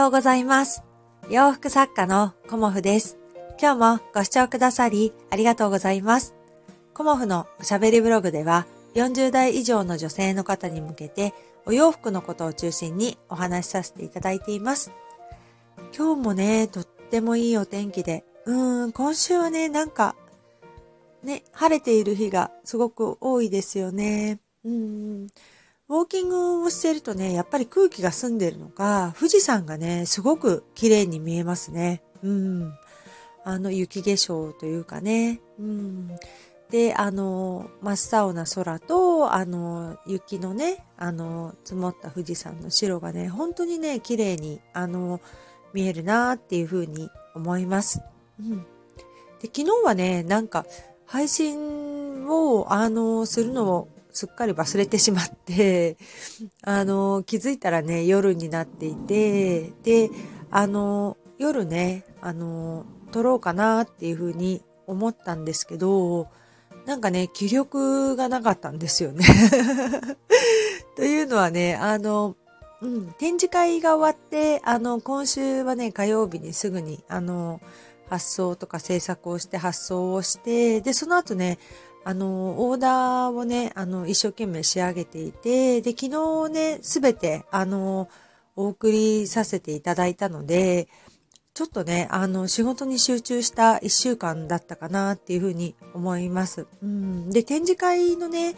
[0.00, 0.82] ようございます。
[1.28, 3.18] 洋服作家のコモフです。
[3.60, 6.34] 今日もご視聴くださりありがとうございます。
[6.94, 11.34] コモフのおしゃべりブログでは40代以上の女性の方に向けて
[11.66, 14.90] お洋服のことを中心にお話しさせていただいています。
[15.94, 20.16] 今日もね、とってもいいお天気で、うーん、今週はね、なんか、
[21.22, 24.40] ね、晴れている日がすごく多いですよね。
[24.64, 25.26] うん。
[25.90, 32.04] ウォーキングをしているとね、やっぱり空気が澄んでるのか、富士山がね、すごく綺麗に見えますね。
[32.22, 32.72] うん。
[33.42, 35.40] あの、雪化粧というかね。
[35.58, 36.16] うん。
[36.70, 45.20] で、あの、真っ青な空と、あの、雪のね、あの、積もった富士山の白がね、本当にね、綺麗に、あの、
[45.72, 48.00] 見えるなっていうふうに思います。
[48.38, 48.58] うん。
[49.40, 50.66] で、昨日はね、なんか、
[51.04, 55.96] 配信を、あの、するのをすっかり忘れてしまって、
[56.62, 60.10] あの、気づいたらね、夜になっていて、で、
[60.50, 66.28] あの、夜ね、あの、撮ろうかなっていうふうに思ったんですけど、
[66.86, 69.24] なんかね、気力がなかったんですよね。
[70.96, 72.36] というのはね、あの、
[72.82, 77.60] うん、展示会が終わって、あの、今週はね、火曜日にすぐに、あの、
[78.08, 81.58] 発送とか制作をして発送をして、で、その後ね、
[82.04, 88.08] あの、オーダーをね、あの、一生懸命仕上げていて、で、昨日ね、すべて、あの、
[88.56, 90.88] お送りさせていただいたので、
[91.52, 96.66] ちょっとね、あの、仕事に集中した一週間だったかなっていうふうに思います。
[96.82, 97.28] うん。
[97.28, 98.54] で、展示会のね、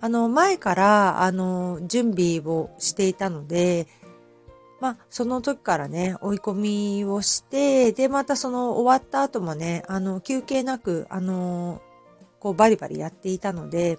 [0.00, 3.88] あの、前から、あの、準備をしていたので、
[4.80, 11.80] まあ、その時からね、追い込みをして、で、またその終わった後もね、あの、休憩なく、あの、
[12.44, 13.98] こうバリバリやっていたので、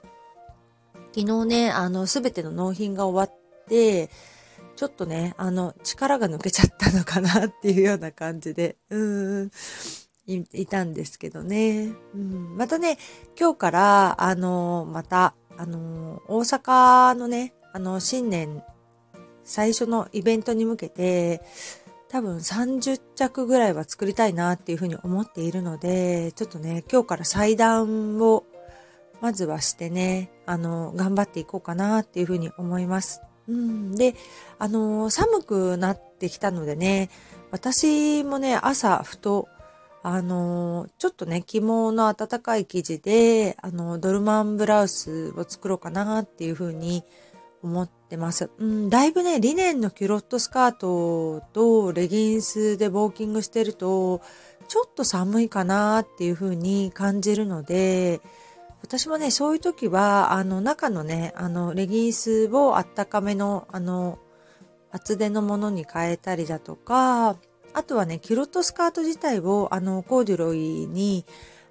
[1.15, 4.11] 昨日ね、あの、すべての納品が終わって、
[4.75, 9.51] ちょっとね、あの、力が抜けちゃったのかなっていうような感じで、うん、
[10.27, 11.91] いたんですけどね。
[12.13, 12.99] うん、またね、
[13.35, 18.61] 今日から、あの、また、あの、大阪のね、あの、新年
[19.43, 21.41] 最初のイベントに向けて、
[22.15, 28.45] 多分30着ぐらいは作りたいなっていうふうに思っているので、ちょっとね、今日から裁断を
[29.19, 33.19] まずはしてね、あの、頑張っていこうかなっていうふうに思います。
[33.49, 33.95] うん。
[33.95, 34.15] で、
[34.59, 37.09] あの、寒くなってきたのでね、
[37.51, 39.49] 私もね、朝ふと、
[40.01, 47.03] あの、ちょっとね、肝の暖かい生地で、あの、ドルマンブラウスを作ろうかなっていうふうに
[47.61, 48.49] 思ってます。
[48.57, 54.21] うん、だいぶね、リネンのキュロットスカートとレギンスでウォーキングしてると、
[54.67, 58.21] ちょっと寒いかなっていう風に感じるので、
[58.81, 64.19] 私もね、そういう時は、あの、中のね、あの、レギンスをあったかめの、あの、
[64.91, 67.37] 厚手のものに変えたりだとか、
[67.73, 71.25] あとはね、キュロットスカート自体を、あの、コーデュロイに、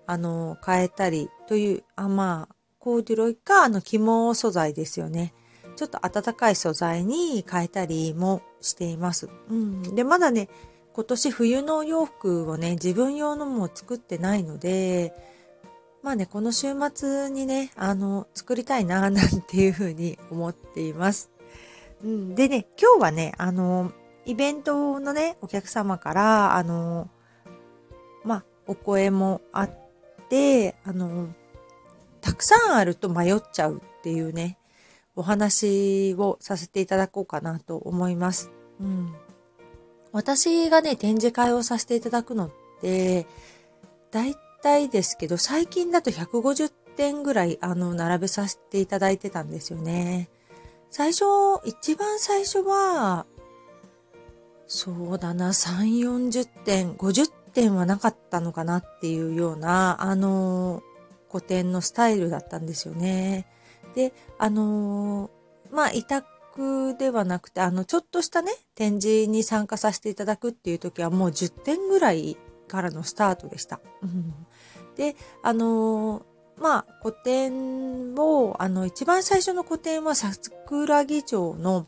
[0.06, 5.33] あの、変えたりという、あ、まあ、コーデュロイか、あの、肝素材ですよね。
[5.77, 9.29] ちょっと暖かい素材に変えたりもしています。
[9.49, 9.95] うん。
[9.95, 10.49] で、まだね、
[10.93, 15.13] 今年冬の洋服をね、自分用のも作ってないので、
[16.03, 21.31] まあね、この週末にね、あの、作りたいな、なんていうふうに思っています。
[22.05, 22.34] うん。
[22.34, 23.93] でね、今日はね、あの、
[24.27, 27.11] イベントのね、お客様から、あの、
[28.23, 29.71] まあ、お声もあっ
[30.29, 31.29] て、あの、
[32.21, 34.59] たくさんあると迷っちゃうっていうね、
[35.17, 38.51] お話をさせていただこうかなと思います。
[38.81, 39.15] うん。
[40.13, 43.27] 私がね、展示会をさせていただくのって、
[44.11, 50.29] 大体ですけど、最近だと150点ぐらい、あの、並べさせていただいてたんですよね。
[50.91, 51.25] 最初、
[51.65, 53.27] 一番最初は、
[54.67, 56.01] そうだな、3、
[56.31, 60.83] 40点、50点はなかったのかなっていうような、あの、
[61.31, 63.47] 古典のスタイルだったんですよね。
[63.95, 72.37] で、あのーまあ、委託ではなくて、あの、ちょっとしたね、展示に参加させていただくっていう時はもう10点ぐらい
[72.69, 73.81] からのスタートでした。
[74.97, 76.23] で、あのー
[76.57, 81.87] まあ、古典を、あの、一番最初の古典は桜木町の、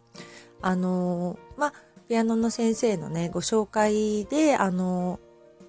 [0.60, 1.72] あのまあ、
[2.08, 5.20] ピアノの先生のね、ご紹介で、あの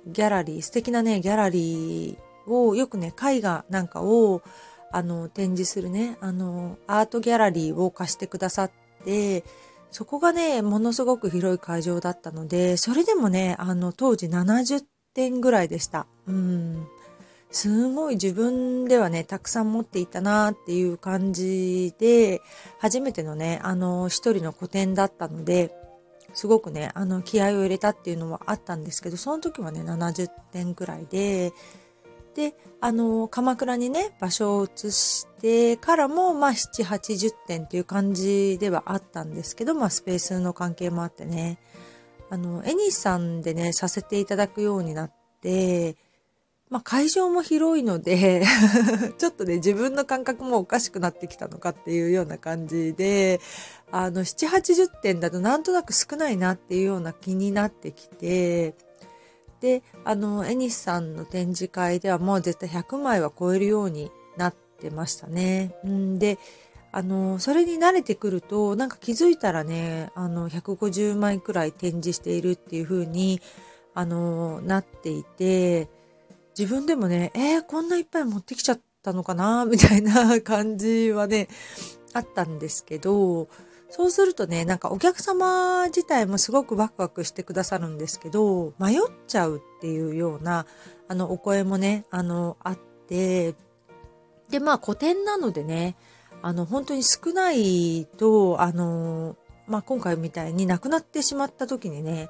[0.08, 4.42] ギャラリー、素敵なね、ギャラリーを、よくね、絵画なんかを、
[4.92, 8.72] あの、展示するね、あの、アートギャラリーを貸してくださっ
[9.04, 9.44] て、
[9.92, 16.08] そこがね、ものすごく広い会場だったので、それでもね、あの、当時70点ぐらいでした。
[16.28, 16.88] うん。
[17.50, 22.42] すごい自分ではね、たくさん持っていたなっていう感じで、
[22.80, 25.74] 初めてのね、あの、一人の個展だったので、
[26.34, 31.54] すごくね、あの、気合を入れたっていうのはあったんですけど、その時はね、70点くらいで、
[32.38, 41.58] で、あの、鎌倉にね、場所を移してからも、まあ、7、80点っていう感じではあったんですけど、まあ、スペースの関係もあってね、
[42.30, 45.12] あの、エニーさんでね、させていただくようになっ
[45.42, 45.96] て、
[46.70, 48.44] まあ、会場も広いので
[49.18, 53.40] ちょっとね、自分の感覚もおかしくなってきたのかっていうような感じで、
[53.90, 58.76] あの、7、80点だとなんとなく少ないなっていうような気になってきて、
[59.60, 65.74] で、あの、エニスさんの展示会ではもう絶対100枚は超えるようになってましたね。
[65.86, 66.38] んで、
[66.92, 73.42] あの、それに慣れてくると、なんか気づいたらね、あの、150枚くらい展示しているっていう風に、
[73.94, 75.90] あの、なっていて、
[76.58, 81.48] 自分でもね、えー、こんないっぱい持ってきちゃったのかなみたいな感じはね、
[82.14, 83.48] あったんですけど、
[83.90, 88.98] そうするとね、なんかお客様自体もすごくワクワクしてくださるんですけど、迷っ
[89.28, 90.66] ちゃうっていうような、
[91.08, 93.56] あの、お声もね、あの、あって、
[94.50, 95.96] で、まあ古典なのでね、
[96.42, 99.38] あの、本当に少ないと、あの、
[99.68, 102.30] まあ今回みたいになくなってしまった時にね、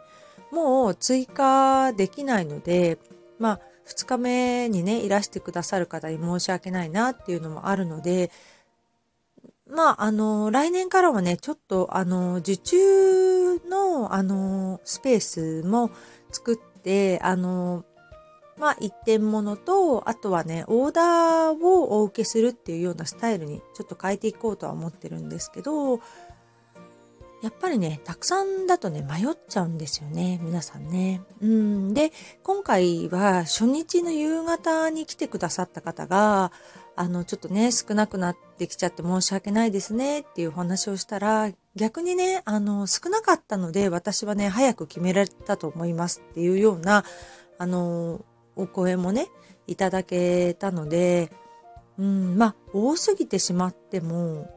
[0.51, 2.99] もう追加できないので、
[3.39, 8.31] まあ2日目にね、いらしてくださる方に申し訳ないなっていうのもあるので、
[9.69, 15.91] まあ、あの、来年からはね、ちょっと、あの、受注の、あの、スペースも
[16.31, 17.83] 作って、あの、
[18.57, 25.99] まあ、一点物と、あとはね、オーダーをお受けするっていうようなスタイルにちょっと変えていこうとは思ってるんですけど、
[27.43, 31.21] やっぱりね、たくさんだとね、迷っちゃうんですよね、皆さんね。
[31.39, 31.93] うん。
[31.93, 32.11] で、
[32.41, 36.51] 今回は初日の夕方に来てくださった方が、
[36.95, 47.05] あの、ちょっとね、少なくなってきちゃって申し訳ないですねっていうお話をしたら、逆にね、あの、少なかったので、私はね、早く決められたと思いますっていうような、
[47.57, 48.25] あの、
[48.55, 49.27] お声もね、
[49.67, 51.31] いただけたので、
[51.97, 54.53] うん、まあ、多すぎてしまっても、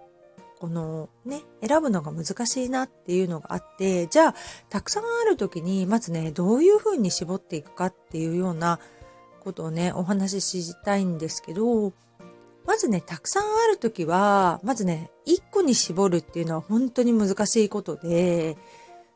[0.60, 4.34] このね、選ぶのが難しいなっていうのがあって、じゃあ、
[4.68, 8.78] たくさんある時に、まずね、どういうふうに絞っていくかっていうような
[9.42, 11.94] ことをね、お話ししたいんですけど、
[12.66, 18.56] まずね、たくさんあるときは、まずね、1個に絞るっていうのは本当に難しいことで、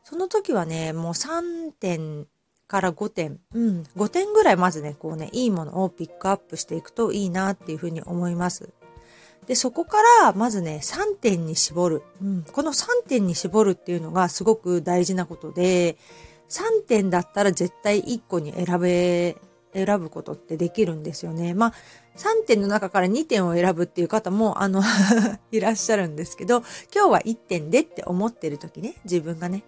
[0.03, 2.27] その時はね、もう3点
[2.67, 8.69] から5点、うん、5点ぐらいまずね、こうね、いいものをピックアップしていくといいなっていうふうに思います。
[9.47, 12.03] で、そこから、まずね、3点に絞る。
[12.21, 15.97] うん、この3点に絞るっていうのがすごく大事なことで、
[16.49, 19.37] 3点だったら絶対1個に選べ、
[19.75, 21.53] 選ぶことってできるんですよね。
[21.53, 21.73] まあ、
[22.15, 24.81] 3点の中から2点を選ぶっていう方も、あの
[25.51, 26.63] いらっしゃるんですけど、
[26.93, 29.63] 今日は1点でって思ってる時ね、自分がね。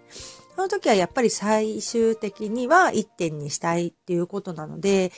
[0.56, 5.12] その時はやっぱり最終的には1点にしたいっていうことなので、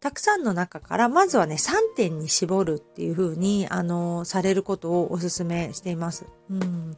[0.00, 6.26] たくさんの中からまずはね、3点に絞るっていう風に、あの、されることをお勧めしています。
[6.50, 6.96] うん。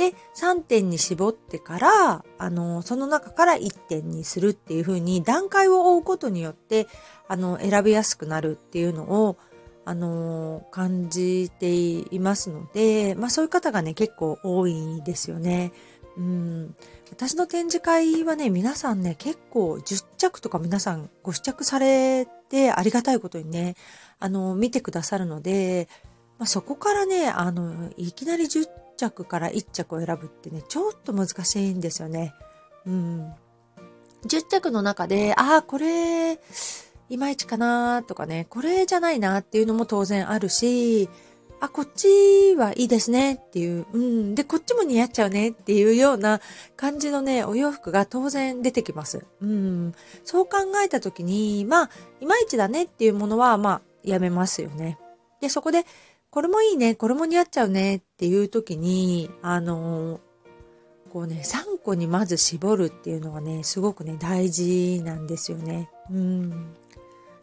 [0.00, 6.86] で、3点に絞ってから、あの、その中から1点にするっていう風に段階を追うことによって、
[7.28, 9.36] あの、選びやすくなるっていうのを、
[9.84, 15.72] あの、感じていますので、まあそういう方がね、結構多いですよね。
[16.16, 16.74] うん。
[17.10, 23.74] 私の展示会はね、皆さんね、結構10着とか皆さんご試着されてありがたいことにね、
[24.18, 25.88] あの、見てくださるので、
[26.40, 28.66] まあ、そこからね、あの、いきなり10
[29.00, 32.34] 着から1着を選ぶってね、ちょっと難しいんですよね。
[32.86, 33.32] うん。
[34.26, 36.38] 10着の中で、ああ、これ、
[37.08, 41.08] いまいちかなとかね、これじゃないなっていうのも当然あるし、
[41.60, 44.34] あ、こっちはいいですねっていう、うん。
[44.34, 46.40] で、こっちも似合っちゃうねっていうような
[46.76, 49.26] 感じのね、お洋服が当然出てきます。
[49.42, 49.92] うん。
[50.24, 51.90] そう考えたときに、まあ、
[52.20, 54.98] いまいちだねっていうものは、まあ、やめますよね。
[55.40, 55.84] で、そこで、
[56.30, 60.20] これもいいね、これも似合っちゃうねっていうときに、あの
[61.12, 65.90] こうね、3個にまず絞るっていうのがね、すごくね、大事なんですよね。
[66.10, 66.74] うん。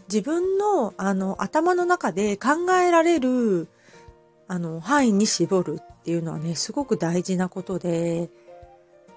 [0.07, 3.67] 自分のあの頭の中で考えられる
[4.47, 8.29] あの範囲に絞るっていうのはねすごく大事なことで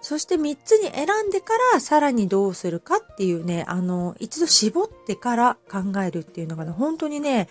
[0.00, 7.48] そして3つに選んでからさらにどうするかっていうねあの一度絞ってから考えるっていうのがね本当にね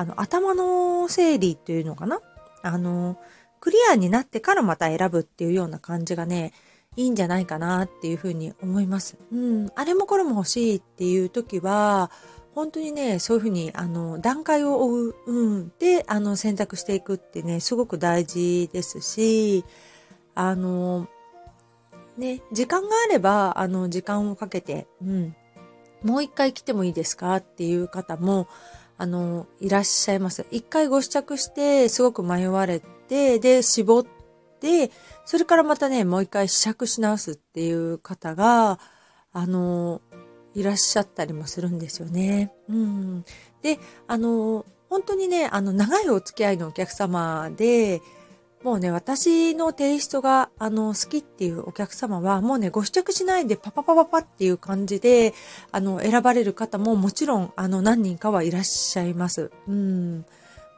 [0.00, 2.20] あの頭の整理っていうのかな？
[2.62, 3.18] あの
[3.60, 6.54] クリアになってからまた選ぶっていうような感じがね
[6.96, 9.18] いいんじゃないかなっていうふうに思います。
[9.30, 12.10] うん、あれもこれも欲しいっていう時は
[12.54, 19.64] 本当にね、そういうふうに、あの、段階を追う、うん、で、あの、選択していくってね、すごく大事ですし、
[20.34, 21.06] あの、
[22.18, 25.36] ね、時間があれば、あの、時間をかけて、うん、
[26.02, 28.48] もう一回来てもいいですかっていう方も、
[29.00, 30.44] あの、いらっしゃいます。
[30.50, 34.06] 一回ご試着して、すごく迷われて、で、絞っ
[34.60, 34.90] て、
[35.24, 38.78] それからまたね、もう一回試着し直すっていう方が、
[39.32, 40.02] あの、
[40.52, 42.52] いらっしゃったりもするんですよね。
[42.68, 43.24] うん。
[43.62, 48.02] で、あの、本当にね、あの、長いお付き合いのお客様で、
[48.62, 55.32] もうね、私のテイストが、あの、好きっていうお客様は、もうね、ご試着しないでパパパパパっていう感じで、
[55.72, 59.50] あの、選ばれる方ももちろん、あの、何人かはいらっしゃいます。
[59.66, 60.26] うん。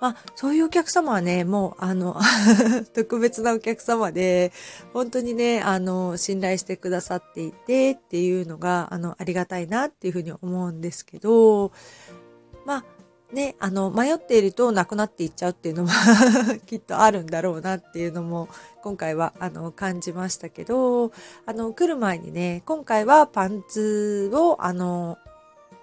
[0.00, 2.20] まあ、そういうお客様はね、もう、あの
[2.94, 4.52] 特別なお客様で、
[4.92, 11.72] 本当にね、あの、信頼してくださっていてっていうのが、あの、ありがたいなっていうふうに思うんですけど、
[12.64, 12.84] まあ、
[13.32, 15.88] ね、あの、迷っているとなくなっていっちゃうっていうのも
[16.66, 18.48] きっとあるんだろうなっていうのも、
[18.82, 21.12] 今回は、あの、感じましたけど、
[21.46, 25.18] あの、来る前にね、今回はパンツを、あの、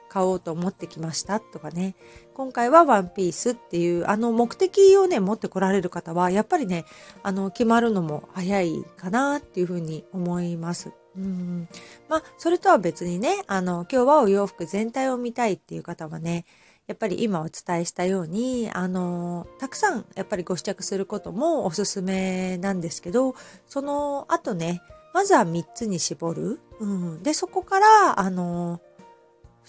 [0.09, 1.95] 買おうと思ってきましたとかね、
[2.33, 6.85] 今回はワンピースっていう、あの、目的をね、持ってこられる方は、やっぱりね、
[7.23, 10.91] あの、決まるのも早いかなっていうふうに思います。
[11.15, 11.67] うん。
[12.07, 16.45] まあ、それとは別にね、あの、今日はお洋服全体を見たいっていう方はね、
[16.89, 23.35] やっぱり今お伝えしたように、あの、たくさんやっぱりご試着することもおすすめなんですけど、
[23.67, 24.81] その後ね、
[25.13, 26.59] まずは3つに絞る。
[26.79, 27.21] うん。
[27.21, 28.81] で、そこから、あの、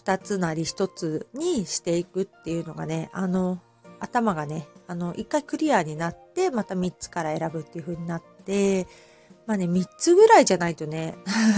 [0.02, 3.60] 2つなり1つにしていくっていうのがね、あの、
[3.98, 8.86] 頭がね、あの、一回クリアになって、また3つから選ぶっていう風になって、
[9.50, 11.16] まあね、3つぐらいじゃないとね、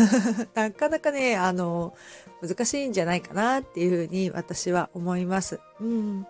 [0.57, 1.93] なかなかね、あの、
[2.41, 5.61] 難しいんじゃないかなっていうふうに私は思います。
[5.79, 6.27] うん。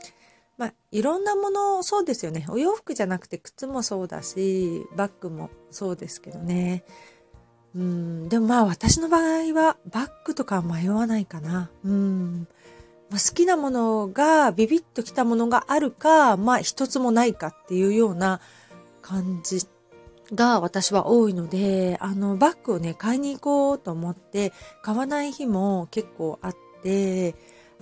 [0.59, 2.47] まあ、いろんなもの、そうですよね。
[2.49, 6.83] お洋服じゃなくて靴もそうだし、バッグもそうですけどね。
[7.77, 8.29] うん。
[8.29, 11.71] でもまあ私の場合はバッグとか迷わないかな。
[11.85, 12.49] うん。
[13.09, 18.41] まあ、好きなものがビビッときたものがあるか、まあ一つもないかっていうような
[19.01, 19.65] 感じ
[20.35, 27.35] が私は多いので、あの、バッグをね、買いに行こうと思って、買わない日も結構あって、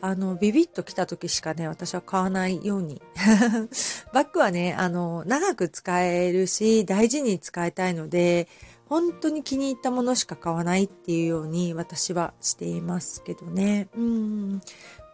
[0.02, 3.02] あの、ビビッと来た時しかね、私は買わないように。
[4.12, 8.48] バッグはね、あの、長く使えるし、大事に使いたいので、
[8.88, 13.88] 本当に気に入ったものしか買わないっていうように私はしていますけどね。
[13.96, 14.60] うん。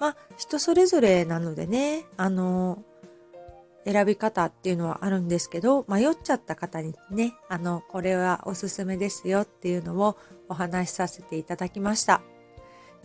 [0.01, 2.83] まあ、人それぞれなのでね、あの、
[3.87, 10.17] 選び方っていうのはあるんですけど、迷っちゃった方にね、あの、これはおすすめですよっていうのを
[10.49, 12.21] お話しさせていただきました。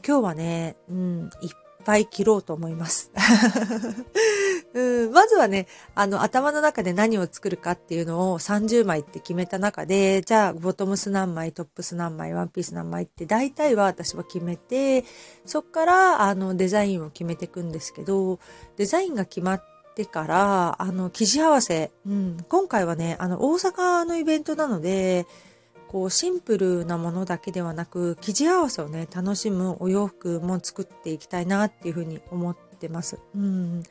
[0.06, 1.50] 今日はね、うん、いっ
[1.86, 3.12] ぱい切ろうと思います。
[4.74, 15.04] うん、まずはね、あの、頭の中で何を作るかっていうのを30枚って決めた中で、じゃあ、ボトムス何枚、トップス何枚、ワンピース何枚って大体は私は決めて、
[15.46, 18.40] そっから、あの、デザインを決めていくんですけど、
[18.78, 25.26] デザインが決まってから、あの、生地合わせ、うん、今回はね、あの、大阪のイベントなので、
[25.88, 33.20] こう、シンプルなものだけではなく、生地合わせをね、楽しむお洋服も作っていきたいなっていうふうに思ってます。
[33.36, 33.84] うん。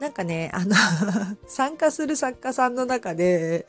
[0.00, 0.74] なんかね、あの
[1.46, 3.66] 参加する作家さんの中で、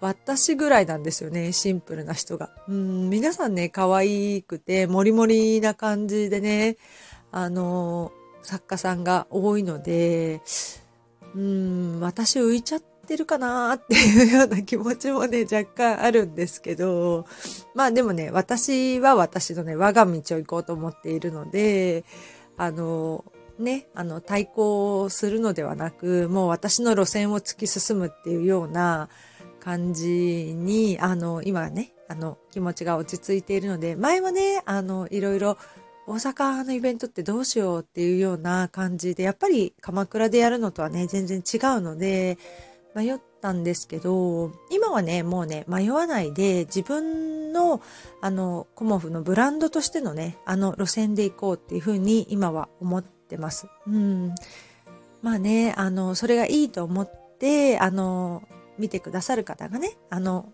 [0.00, 2.50] 私ぐらいなんですよね、シンプルな人が。
[2.68, 6.76] うん、皆さんね、可愛くて、もりもりな感じでね、
[7.30, 8.10] あの、
[8.42, 10.40] 作家さんが多いので、
[11.34, 17.26] うん、私浮いちゃってるかなっていうような気持ちもね、若干あるんですけど、
[17.74, 22.04] まあでもね、私は私のね、我が道を行こうと思っているので、
[22.56, 23.24] あの、
[23.58, 29.08] ね、あの、対抗するのではなく、もう私の路線を突き進むっていうような
[29.60, 35.56] 感じに、あの、今ね、あの、気持ちが落ち着いているので、前はね、あの、いろいろ
[36.12, 42.36] 大阪のイベントってどうしようっていうような感じで、やっぱり鎌倉でやるのとはね、全然違うので、
[42.94, 47.80] 迷ったんですけど、今はね、もうね、迷わないで、自分の、
[48.20, 53.66] あの、コモフのブランドとしてのね、あの路線で行こうっていうふうに今は思ってます。
[53.86, 54.34] うん。
[55.22, 58.42] まあね、あの、それがいいと思って、あの、
[58.76, 60.52] 見てくださる方がね、あの、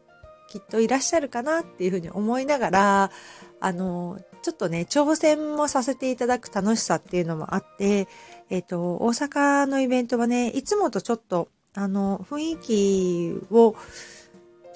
[0.48, 3.10] きっといらっしゃるかなっていうふうに思いながら、
[3.58, 8.08] あの、ちょっとね、挑戦もさせていただく楽しさっていうのもあって、
[8.50, 13.76] えっ、ー、と、大阪のイベントはね、いつもとちょっと、あの、雰囲気を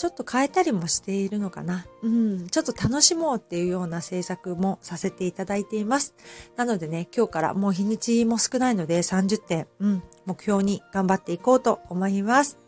[0.02, 1.86] ちょっと変えたりもしているのかな。
[2.02, 6.14] うん、ちょっと楽しもうっていうような制作もさせていただいています。
[6.56, 12.58] なのでね、今日からもう日にちも少ないので30点、うん、目標に頑張っていこうと思います。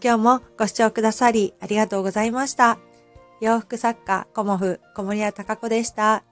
[0.00, 2.78] 今日もご視聴くださりありがとうございました。
[3.40, 6.24] 洋服作家、コモフ、小森屋隆子でした。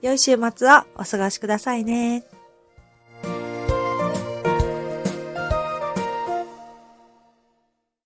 [0.00, 2.24] 良い週末をお過ごしくださいね。